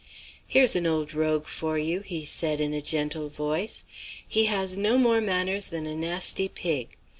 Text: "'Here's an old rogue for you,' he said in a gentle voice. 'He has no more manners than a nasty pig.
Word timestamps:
"'Here's 0.47 0.75
an 0.75 0.87
old 0.87 1.13
rogue 1.13 1.45
for 1.45 1.77
you,' 1.77 1.99
he 1.99 2.25
said 2.25 2.59
in 2.59 2.73
a 2.73 2.81
gentle 2.81 3.29
voice. 3.29 3.83
'He 4.27 4.45
has 4.45 4.75
no 4.75 4.97
more 4.97 5.21
manners 5.21 5.67
than 5.69 5.85
a 5.85 5.95
nasty 5.95 6.47
pig. 6.49 6.97